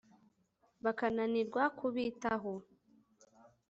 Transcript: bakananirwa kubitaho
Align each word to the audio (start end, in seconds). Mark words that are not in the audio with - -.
bakananirwa 0.83 1.63
kubitaho 1.77 2.53